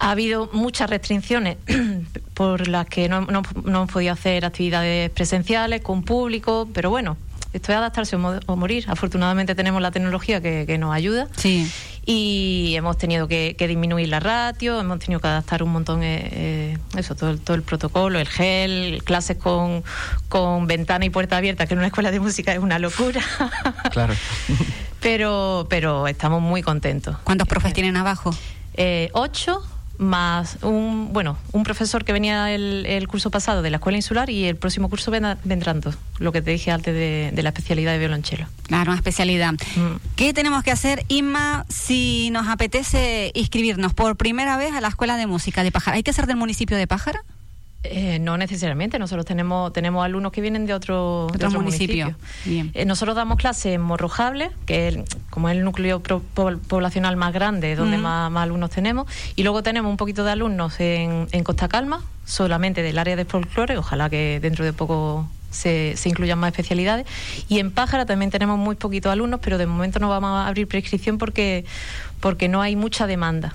Ha 0.00 0.12
habido 0.12 0.48
muchas 0.52 0.88
restricciones 0.88 1.56
por 2.34 2.68
las 2.68 2.86
que 2.86 3.08
no, 3.08 3.22
no, 3.22 3.42
no 3.64 3.78
hemos 3.78 3.92
podido 3.92 4.12
hacer 4.12 4.44
actividades 4.44 5.10
presenciales 5.10 5.82
con 5.82 6.04
público, 6.04 6.68
pero 6.72 6.88
bueno, 6.88 7.16
esto 7.52 7.72
es 7.72 7.78
adaptarse 7.78 8.16
o, 8.16 8.56
morir. 8.56 8.84
Afortunadamente 8.88 9.54
tenemos 9.54 9.80
la 9.80 9.90
tecnología 9.90 10.40
que, 10.40 10.78
nos 10.78 10.94
ayuda. 10.94 11.28
Sí. 11.36 11.70
Y 12.04 12.74
hemos 12.76 12.98
tenido 12.98 13.26
que, 13.26 13.54
disminuir 13.58 14.08
la 14.08 14.20
ratio, 14.20 14.80
hemos 14.80 14.98
tenido 14.98 15.20
que 15.20 15.28
adaptar 15.28 15.62
un 15.62 15.70
montón, 15.70 16.02
eh, 16.02 16.28
eh, 16.32 16.78
eso, 16.96 17.14
todo 17.14 17.30
el, 17.30 17.40
todo 17.40 17.56
el 17.56 17.62
protocolo, 17.62 18.18
el 18.18 18.28
gel, 18.28 19.02
clases 19.04 19.36
con, 19.36 19.82
con 20.28 20.66
ventana 20.66 21.04
y 21.04 21.10
puerta 21.10 21.36
abierta, 21.36 21.66
que 21.66 21.74
en 21.74 21.78
una 21.78 21.88
escuela 21.88 22.10
de 22.10 22.20
música 22.20 22.52
es 22.52 22.58
una 22.58 22.78
locura. 22.78 23.20
Claro. 23.90 24.14
pero, 25.00 25.66
pero 25.70 26.06
estamos 26.06 26.42
muy 26.42 26.62
contentos. 26.62 27.16
¿Cuántos 27.24 27.48
profes 27.48 27.72
tienen 27.72 27.96
abajo? 27.96 28.30
Eh, 28.74 29.08
ocho 29.12 29.62
más 29.98 30.58
un 30.62 31.12
bueno 31.12 31.36
un 31.52 31.64
profesor 31.64 32.04
que 32.04 32.12
venía 32.12 32.52
el, 32.54 33.06
curso 33.08 33.30
pasado 33.30 33.62
de 33.62 33.70
la 33.70 33.76
escuela 33.78 33.96
insular 33.96 34.30
y 34.30 34.44
el 34.44 34.56
próximo 34.56 34.88
curso 34.88 35.10
vendrán 35.10 35.80
dos, 35.80 35.96
lo 36.18 36.32
que 36.32 36.42
te 36.42 36.50
dije 36.50 36.70
antes 36.70 36.94
de, 36.94 37.42
la 37.42 37.48
especialidad 37.48 37.92
de 37.92 37.98
violonchelo. 37.98 38.46
Claro, 38.64 38.90
una 38.90 38.98
especialidad. 38.98 39.52
Mm. 39.52 39.96
¿Qué 40.16 40.32
tenemos 40.34 40.62
que 40.62 40.70
hacer, 40.70 41.04
Inma, 41.08 41.64
si 41.68 42.30
nos 42.30 42.48
apetece 42.48 43.30
inscribirnos 43.34 43.94
por 43.94 44.16
primera 44.16 44.56
vez 44.56 44.74
a 44.74 44.80
la 44.80 44.88
escuela 44.88 45.16
de 45.16 45.26
música 45.26 45.62
de 45.62 45.72
Pájara? 45.72 45.96
¿Hay 45.96 46.02
que 46.02 46.12
ser 46.12 46.26
del 46.26 46.36
municipio 46.36 46.76
de 46.76 46.86
Pájara? 46.86 47.24
Eh, 47.84 48.18
no 48.18 48.36
necesariamente, 48.36 48.98
nosotros 48.98 49.24
tenemos 49.24 49.72
tenemos 49.72 50.04
alumnos 50.04 50.32
que 50.32 50.40
vienen 50.40 50.66
de 50.66 50.74
otro, 50.74 51.28
municipio. 51.52 52.16
Eh, 52.44 52.84
nosotros 52.84 53.14
damos 53.14 53.38
clases 53.38 53.66
en 53.66 53.80
Morrojable, 53.80 54.50
que 54.66 54.88
es, 54.88 54.98
como 55.30 55.48
es 55.48 55.56
el 55.56 55.62
núcleo 55.62 56.02
poblacional 56.02 57.16
más 57.16 57.32
grande, 57.32 57.76
donde 57.76 57.96
más, 57.96 58.34
alumnos 58.36 58.70
tenemos, 58.70 59.06
y 59.36 59.44
luego 59.44 59.62
tenemos 59.62 59.90
un 59.90 59.96
poquito 59.96 60.24
de 60.24 60.32
alumnos 60.32 60.80
en, 60.80 61.28
en 61.30 61.44
Costa 61.44 61.68
Calma, 61.68 62.02
solamente 62.24 62.82
del 62.82 62.98
área 62.98 63.14
de 63.14 63.24
folclore, 63.24 63.78
ojalá 63.78 64.10
que 64.10 64.40
dentro 64.42 64.64
de 64.64 64.72
poco 64.72 65.28
se, 65.50 65.94
se, 65.96 66.08
incluyan 66.08 66.38
más 66.40 66.50
especialidades. 66.50 67.06
Y 67.48 67.60
en 67.60 67.70
Pájara 67.70 68.06
también 68.06 68.32
tenemos 68.32 68.58
muy 68.58 68.74
poquitos 68.74 69.12
alumnos, 69.12 69.38
pero 69.40 69.56
de 69.56 69.66
momento 69.66 70.00
no 70.00 70.08
vamos 70.08 70.30
a 70.30 70.48
abrir 70.48 70.66
prescripción 70.66 71.16
porque, 71.16 71.64
porque 72.18 72.48
no 72.48 72.60
hay 72.60 72.74
mucha 72.74 73.06
demanda. 73.06 73.54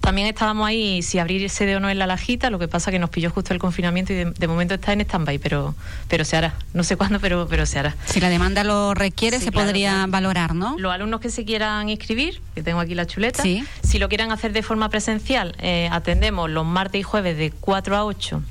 También 0.00 0.28
estábamos 0.28 0.66
ahí 0.66 1.02
si 1.02 1.18
abrirse 1.18 1.64
de 1.66 1.76
o 1.76 1.80
no 1.80 1.88
en 1.88 1.98
la 1.98 2.06
lajita, 2.06 2.50
lo 2.50 2.58
que 2.58 2.68
pasa 2.68 2.90
que 2.90 2.98
nos 2.98 3.10
pilló 3.10 3.30
justo 3.30 3.54
el 3.54 3.58
confinamiento 3.58 4.12
y 4.12 4.24
de, 4.24 4.48
momento 4.48 4.74
está 4.74 4.92
en 4.92 5.00
stand-by, 5.00 5.38
pero, 5.38 5.74
pero 6.08 6.24
se 6.24 6.36
hará. 6.36 6.54
No 6.74 6.84
sé 6.84 6.96
cuándo, 6.96 7.20
pero, 7.20 7.46
pero 7.48 7.64
se 7.64 7.78
hará. 7.78 7.96
Si 8.04 8.20
la 8.20 8.28
demanda 8.28 8.64
lo 8.64 8.94
requiere, 8.94 9.40
se 9.40 9.50
podría 9.50 10.06
valorar, 10.06 10.54
¿no? 10.54 10.76
Los 10.78 10.92
alumnos 10.92 11.20
que 11.20 11.30
se 11.30 11.44
quieran 11.44 11.88
inscribir, 11.88 12.40
que 12.54 12.62
tengo 12.62 12.80
aquí 12.80 12.94
la 12.94 13.06
chuleta, 13.06 13.42
si 13.42 13.98
lo 13.98 14.08
quieren 14.08 14.30
hacer 14.30 14.52
de 14.52 14.62
forma 14.62 14.88
presencial, 14.90 15.56
eh, 15.60 15.88
atendemos 15.90 16.50
los 16.50 16.66
martes 16.66 17.00
y 17.00 17.02
jueves 17.02 17.38
de 17.38 17.50
4 17.50 17.96
a 17.96 18.04
8 18.04 18.42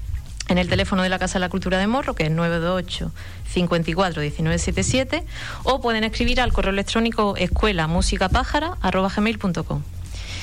en 0.50 0.58
el 0.58 0.70
teléfono 0.70 1.04
de 1.04 1.10
la 1.10 1.20
Casa 1.20 1.34
de 1.34 1.42
la 1.42 1.50
Cultura 1.50 1.78
de 1.78 1.88
Morro, 1.88 2.16
que 2.16 2.24
es 2.24 2.32
928 2.32 3.12
54 3.52 4.22
1977, 4.22 5.24
o 5.64 5.82
pueden 5.82 6.04
escribir 6.04 6.42
al 6.42 6.54
correo 6.54 6.72
electrónico 6.72 7.36
escuela 7.38 7.88
música 7.88 8.30
pájara 8.30 8.78
gmail.com. 8.82 9.82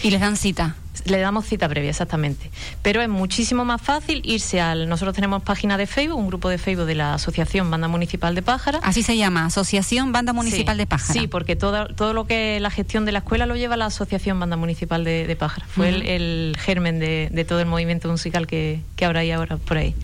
¿Y 0.02 0.10
les 0.10 0.20
dan 0.20 0.36
cita? 0.36 0.76
Le 1.06 1.18
damos 1.18 1.46
cita 1.46 1.68
previa, 1.68 1.90
exactamente. 1.90 2.50
Pero 2.82 3.02
es 3.02 3.08
muchísimo 3.08 3.64
más 3.64 3.80
fácil 3.80 4.20
irse 4.24 4.60
al. 4.60 4.88
Nosotros 4.88 5.14
tenemos 5.14 5.42
página 5.42 5.76
de 5.76 5.86
Facebook, 5.86 6.18
un 6.18 6.28
grupo 6.28 6.48
de 6.48 6.58
Facebook 6.58 6.86
de 6.86 6.94
la 6.94 7.14
Asociación 7.14 7.70
Banda 7.70 7.88
Municipal 7.88 8.34
de 8.34 8.42
Pájara. 8.42 8.78
Así 8.82 9.02
se 9.02 9.16
llama, 9.16 9.46
Asociación 9.46 10.12
Banda 10.12 10.32
Municipal 10.32 10.76
de 10.76 10.86
Pájara. 10.86 11.20
Sí, 11.20 11.26
porque 11.26 11.56
todo, 11.56 11.88
todo 11.88 12.12
lo 12.12 12.26
que 12.26 12.60
la 12.60 12.70
gestión 12.70 13.04
de 13.04 13.12
la 13.12 13.18
escuela 13.18 13.46
lo 13.46 13.56
lleva 13.56 13.76
la 13.76 13.86
Asociación 13.86 14.38
Banda 14.38 14.56
Municipal 14.56 15.04
de, 15.04 15.36
Pájara. 15.38 15.66
Fue 15.66 15.88
el, 15.88 16.56
germen 16.58 16.98
de, 16.98 17.46
todo 17.46 17.60
el 17.60 17.66
movimiento 17.66 18.08
musical 18.08 18.46
que, 18.46 18.80
que 18.96 19.04
habrá 19.04 19.20
ahí 19.20 19.30
ahora 19.30 19.56
por 19.56 19.76
ahí. 19.78 19.94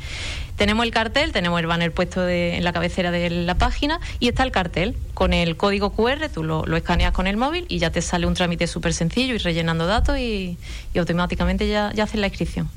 Tenemos 0.60 0.84
el 0.84 0.90
cartel, 0.90 1.32
tenemos 1.32 1.58
el 1.58 1.66
banner 1.66 1.90
puesto 1.90 2.28
en 2.28 2.62
la 2.62 2.74
cabecera 2.74 3.10
de 3.10 3.30
la 3.30 3.54
página 3.54 3.98
y 4.18 4.28
está 4.28 4.42
el 4.42 4.50
cartel 4.50 4.94
con 5.14 5.32
el 5.32 5.56
código 5.56 5.88
QR, 5.88 6.28
tú 6.28 6.44
lo, 6.44 6.76
escaneas 6.76 7.12
con 7.12 7.26
el 7.26 7.38
móvil 7.38 7.64
y 7.70 7.78
ya 7.78 7.90
te 7.90 8.02
sale 8.02 8.26
un 8.26 8.34
trámite 8.34 8.66
súper 8.66 8.92
sencillo 8.92 9.34
y 9.34 9.38
rellenando 9.38 9.86
datos 9.86 10.18
y, 10.18 10.58
automáticamente 10.94 11.66
ya, 11.66 11.92
ya 11.94 12.04
haces 12.04 12.20
la 12.20 12.26
inscripción. 12.26 12.68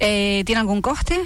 Eh, 0.00 0.42
¿Tiene 0.46 0.58
algún 0.58 0.82
coste? 0.82 1.20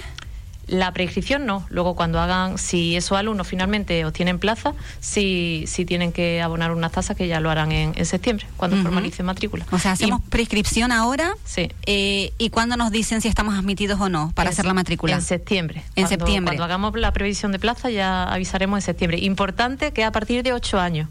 La 0.67 0.93
preinscripción 0.93 1.45
no. 1.45 1.65
Luego 1.69 1.95
cuando 1.95 2.19
hagan, 2.19 2.57
si 2.57 2.95
esos 2.95 3.17
alumnos 3.17 3.47
finalmente 3.47 4.05
obtienen 4.05 4.39
plaza, 4.39 4.73
si, 5.01 5.65
si 5.67 5.85
tienen 5.85 6.13
que 6.13 6.41
abonar 6.41 6.71
unas 6.71 6.91
tasas 6.91 7.17
que 7.17 7.27
ya 7.27 7.39
lo 7.39 7.49
harán 7.49 7.71
en, 7.71 8.05
septiembre, 8.05 8.47
cuando 8.57 8.77
formalicen 8.77 9.25
matrícula. 9.25 9.65
O 9.71 9.79
sea, 9.79 9.91
hacemos 9.93 10.21
prescripción 10.29 10.91
ahora. 10.91 11.35
Sí. 11.43 11.69
Eh, 11.85 12.33
¿Y 12.37 12.49
cuándo 12.49 12.77
nos 12.77 12.91
dicen 12.91 13.21
si 13.21 13.27
estamos 13.27 13.55
admitidos 13.55 13.99
o 13.99 14.09
no 14.09 14.31
para 14.35 14.51
hacer 14.51 14.65
la 14.65 14.73
matrícula? 14.73 15.15
En 15.15 15.21
septiembre. 15.21 15.83
En 15.95 16.07
septiembre. 16.07 16.55
Cuando 16.55 16.63
hagamos 16.63 16.95
la 16.95 17.11
previsión 17.11 17.51
de 17.51 17.59
plaza 17.59 17.89
ya 17.89 18.23
avisaremos 18.23 18.77
en 18.77 18.81
septiembre. 18.81 19.19
Importante 19.19 19.91
que 19.91 20.03
a 20.03 20.11
partir 20.11 20.43
de 20.43 20.53
ocho 20.53 20.79
años 20.79 21.09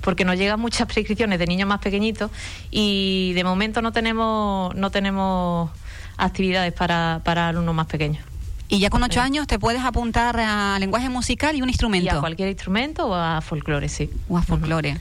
porque 0.00 0.24
nos 0.24 0.36
llegan 0.36 0.60
muchas 0.60 0.86
prescripciones 0.86 1.38
de 1.38 1.46
niños 1.46 1.66
más 1.66 1.80
pequeñitos 1.80 2.30
y 2.70 3.32
de 3.34 3.42
momento 3.42 3.80
no 3.80 3.90
tenemos 3.90 4.74
no 4.74 4.90
tenemos 4.90 5.70
actividades 6.16 6.72
para, 6.72 7.22
para 7.24 7.48
alumnos 7.48 7.74
más 7.74 7.86
pequeños. 7.86 8.22
Y 8.68 8.78
ya 8.78 8.90
con 8.90 9.02
ocho 9.02 9.20
años 9.20 9.46
te 9.46 9.58
puedes 9.58 9.82
apuntar 9.82 10.38
a 10.40 10.78
lenguaje 10.78 11.08
musical 11.08 11.54
y 11.54 11.62
un 11.62 11.68
instrumento. 11.68 12.06
Y 12.06 12.16
a 12.16 12.20
cualquier 12.20 12.48
instrumento 12.48 13.06
o 13.08 13.14
a 13.14 13.40
folclore, 13.40 13.88
sí. 13.88 14.10
O 14.28 14.38
a 14.38 14.42
folclore. 14.42 14.98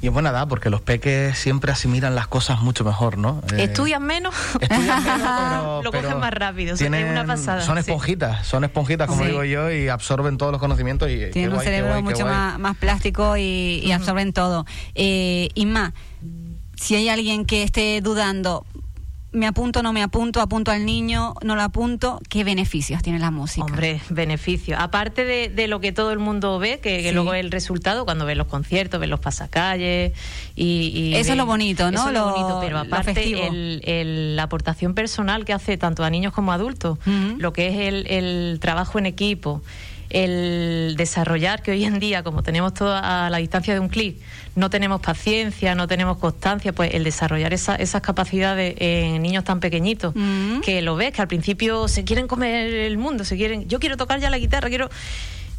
Y 0.00 0.06
es 0.06 0.12
buena 0.12 0.30
edad 0.30 0.46
porque 0.48 0.70
los 0.70 0.80
peques 0.80 1.36
siempre 1.36 1.72
asimilan 1.72 2.14
las 2.14 2.26
cosas 2.26 2.60
mucho 2.60 2.84
mejor, 2.84 3.18
¿no? 3.18 3.42
Eh, 3.52 3.64
estudian 3.64 4.02
menos, 4.02 4.34
estudian 4.60 5.02
menos 5.02 5.20
pero, 5.22 5.82
lo 5.82 5.92
cogen 5.92 6.20
más 6.20 6.32
rápido. 6.32 6.76
Tienen, 6.76 7.08
una 7.08 7.24
pasada. 7.24 7.62
Son 7.62 7.78
esponjitas, 7.78 8.46
son 8.46 8.64
esponjitas, 8.64 9.08
como 9.08 9.24
digo 9.24 9.44
yo, 9.44 9.70
y 9.70 9.88
absorben 9.88 10.36
todos 10.36 10.52
los 10.52 10.60
conocimientos. 10.60 11.10
Y, 11.10 11.30
Tienen 11.30 11.52
un 11.52 11.60
cerebro 11.60 12.00
mucho 12.02 12.24
más, 12.24 12.58
más, 12.58 12.76
plástico 12.76 13.36
y, 13.36 13.90
absorben 13.92 14.32
todo. 14.32 14.66
Eh, 14.94 15.48
Inma, 15.54 15.92
si 16.76 16.94
hay 16.96 17.08
alguien 17.08 17.44
que 17.44 17.62
esté 17.62 18.00
dudando, 18.00 18.66
me 19.32 19.46
apunto, 19.46 19.82
no 19.82 19.92
me 19.92 20.02
apunto, 20.02 20.40
apunto 20.40 20.70
al 20.70 20.84
niño, 20.84 21.34
no 21.42 21.56
lo 21.56 21.62
apunto, 21.62 22.20
¿qué 22.28 22.44
beneficios 22.44 23.02
tiene 23.02 23.18
la 23.18 23.30
música? 23.30 23.64
Hombre, 23.64 24.00
beneficios. 24.10 24.78
Aparte 24.80 25.24
de, 25.24 25.68
lo 25.68 25.80
que 25.80 25.92
todo 25.92 26.12
el 26.12 26.18
mundo 26.18 26.58
ve, 26.58 26.80
que, 26.80 27.10
luego 27.12 27.32
es 27.32 27.40
el 27.44 27.50
resultado 27.50 28.04
cuando 28.04 28.26
ves 28.26 28.36
los 28.36 28.46
conciertos, 28.46 29.00
ves 29.00 29.08
los 29.08 29.20
pasacalles 29.20 30.12
y... 30.54 31.14
eso 31.14 31.32
es 31.32 31.36
lo 31.38 31.46
bonito, 31.46 31.90
¿no? 31.90 32.00
Eso 32.00 32.08
es 32.08 32.14
lo, 32.14 32.30
bonito, 32.30 32.58
pero 32.60 32.78
aparte 32.78 33.46
el, 33.46 34.36
la 34.36 34.42
aportación 34.44 34.94
personal 34.94 35.44
que 35.44 35.52
hace 35.54 35.78
tanto 35.78 36.04
a 36.04 36.10
niños 36.10 36.32
como 36.32 36.52
a 36.52 36.56
adultos, 36.56 36.98
lo 37.38 37.52
que 37.52 37.68
es 37.68 37.76
el, 37.88 38.06
el 38.08 38.60
trabajo 38.60 38.98
en 38.98 39.06
equipo, 39.06 39.62
el 40.12 40.94
desarrollar 40.96 41.62
que 41.62 41.72
hoy 41.72 41.84
en 41.84 41.98
día, 41.98 42.22
como 42.22 42.42
tenemos 42.42 42.74
todo 42.74 42.94
a 42.94 43.28
la 43.30 43.38
distancia 43.38 43.74
de 43.74 43.80
un 43.80 43.88
clic, 43.88 44.18
no 44.54 44.70
tenemos 44.70 45.00
paciencia, 45.00 45.74
no 45.74 45.88
tenemos 45.88 46.18
constancia, 46.18 46.72
pues 46.72 46.94
el 46.94 47.04
desarrollar 47.04 47.52
esas 47.52 48.02
capacidades 48.02 48.74
en 48.78 49.22
niños 49.22 49.44
tan 49.44 49.60
pequeñitos, 49.60 50.14
mm. 50.14 50.60
que 50.60 50.82
lo 50.82 50.96
ves, 50.96 51.12
que 51.12 51.22
al 51.22 51.28
principio 51.28 51.88
se 51.88 52.04
quieren 52.04 52.28
comer 52.28 52.72
el 52.72 52.98
mundo, 52.98 53.24
se 53.24 53.36
quieren, 53.36 53.68
yo 53.68 53.80
quiero 53.80 53.96
tocar 53.96 54.20
ya 54.20 54.30
la 54.30 54.38
guitarra, 54.38 54.68
quiero 54.68 54.90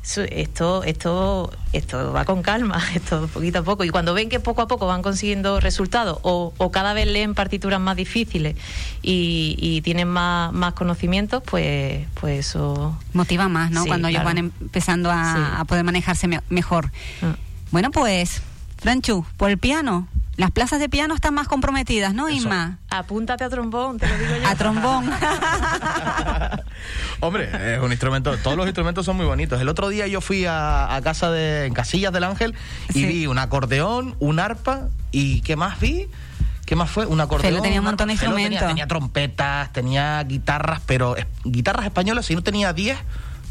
esto, 0.03 0.83
esto, 0.83 1.51
esto 1.71 2.13
va 2.13 2.25
con 2.25 2.41
calma, 2.41 2.81
esto 2.95 3.27
poquito 3.27 3.59
a 3.59 3.63
poco. 3.63 3.83
Y 3.83 3.89
cuando 3.89 4.13
ven 4.13 4.29
que 4.29 4.39
poco 4.39 4.61
a 4.61 4.67
poco 4.67 4.85
van 4.85 5.01
consiguiendo 5.01 5.59
resultados 5.59 6.19
o, 6.23 6.53
cada 6.71 6.93
vez 6.93 7.07
leen 7.07 7.35
partituras 7.35 7.79
más 7.79 7.95
difíciles 7.95 8.55
y, 9.01 9.81
tienen 9.83 10.07
más, 10.07 10.51
más 10.53 10.73
conocimientos, 10.73 11.43
pues, 11.43 12.05
pues 12.19 12.47
eso... 12.47 12.97
Motiva 13.13 13.47
más, 13.47 13.71
¿no? 13.71 13.85
cuando 13.85 14.07
ellos 14.07 14.23
van 14.23 14.37
empezando 14.37 15.11
a, 15.11 15.63
poder 15.67 15.83
manejarse 15.83 16.27
mejor. 16.49 16.91
Ah. 17.21 17.35
Bueno, 17.71 17.91
pues, 17.91 18.41
Franchu, 18.77 19.25
por 19.37 19.49
el 19.49 19.57
piano. 19.57 20.07
Las 20.35 20.49
plazas 20.49 20.79
de 20.79 20.89
piano 20.89 21.13
están 21.13 21.35
más 21.35 21.47
comprometidas, 21.47 22.15
¿no, 22.15 22.27
Inma? 22.27 22.79
Apúntate 22.89 23.43
a 23.43 23.49
trombón, 23.49 23.99
te 23.99 24.07
lo 24.07 24.17
digo 24.17 24.35
yo. 24.41 24.47
A 24.47 24.55
trombón. 24.55 25.05
Hombre, 27.23 27.49
es 27.73 27.79
un 27.79 27.91
instrumento, 27.91 28.37
todos 28.39 28.57
los 28.57 28.65
instrumentos 28.65 29.05
son 29.05 29.15
muy 29.15 29.25
bonitos. 29.25 29.61
El 29.61 29.69
otro 29.69 29.87
día 29.87 30.07
yo 30.07 30.19
fui 30.19 30.45
a, 30.45 30.99
casa 31.05 31.31
de, 31.31 31.67
en 31.67 31.73
Casillas 31.73 32.11
del 32.11 32.25
Ángel 32.25 32.53
y 32.93 33.05
vi 33.05 33.27
un 33.27 33.39
acordeón, 33.39 34.17
un 34.19 34.39
arpa 34.39 34.89
y 35.13 35.39
¿qué 35.39 35.55
más 35.55 35.79
vi? 35.79 36.07
¿Qué 36.65 36.75
más 36.75 36.89
fue? 36.89 37.05
Un 37.05 37.21
acordeón. 37.21 37.61
tenía 37.61 37.79
un 37.79 37.85
montón 37.85 38.07
de 38.07 38.15
instrumentos. 38.15 38.67
Tenía, 38.67 38.87
trompetas, 38.87 39.71
tenía 39.71 40.21
guitarras, 40.25 40.81
pero 40.85 41.15
guitarras 41.45 41.85
españolas, 41.85 42.25
si 42.25 42.35
no 42.35 42.43
tenía 42.43 42.73
10, 42.73 42.97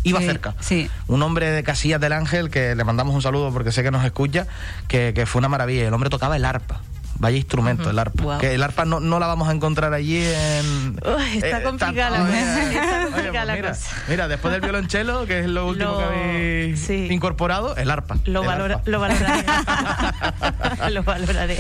iba 0.03 0.21
cerca. 0.21 0.55
Sí. 0.61 0.91
Un 1.09 1.23
hombre 1.23 1.51
de 1.51 1.63
Casillas 1.63 2.01
del 2.01 2.13
Ángel, 2.13 2.51
que 2.51 2.75
le 2.75 2.85
mandamos 2.85 3.15
un 3.15 3.23
saludo 3.23 3.55
porque 3.55 3.73
sé 3.73 3.83
que 3.83 3.91
nos 3.91 4.05
escucha, 4.05 4.47
que, 4.87 5.13
que 5.15 5.25
fue 5.25 5.39
una 5.39 5.49
maravilla. 5.49 5.89
El 5.89 5.95
hombre 5.95 6.11
tocaba 6.11 6.37
el 6.37 6.45
arpa. 6.45 6.83
Vaya 7.23 7.37
instrumento, 7.37 7.89
el 7.89 8.01
arpa. 8.01 8.39
Que 8.39 8.53
el 8.55 8.65
arpa 8.65 8.85
no, 8.85 8.99
no, 8.99 9.21
la 9.21 9.29
vamos 9.29 9.49
a 9.49 9.53
encontrar 9.53 9.95
allí 9.95 10.17
en. 10.17 10.99
está 11.35 11.61
eh, 11.61 11.63
complicada 11.63 12.11
la 12.11 12.19
cosa. 12.19 13.55
mira, 13.55 13.77
mira, 14.09 14.27
después 14.27 14.51
del 14.51 14.61
violonchelo, 14.61 15.25
que 15.25 15.39
es 15.39 15.47
lo 15.47 15.65
último 15.69 15.99
que 15.99 16.03
habéis 16.03 16.91
incorporado, 16.91 17.77
el 17.77 17.93
arpa. 17.93 18.19
Lo, 18.25 18.43
valora, 18.43 18.81
lo 18.87 18.99
valoraré. 18.99 19.45
lo 20.91 21.05
valoraré. 21.05 21.59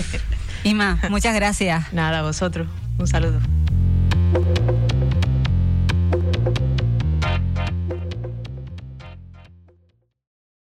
Ima, 0.64 0.98
muchas 1.10 1.32
gracias. 1.32 1.92
Nada, 1.92 2.22
vosotros. 2.22 2.66
Un 2.98 3.06
saludo. 3.06 3.38